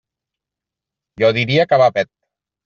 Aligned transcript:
Jo 1.25 1.29
diria 1.39 1.67
que 1.73 1.81
va 1.83 1.91
pet. 1.99 2.11